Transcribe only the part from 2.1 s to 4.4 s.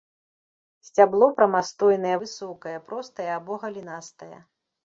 высокае, простае або галінастае.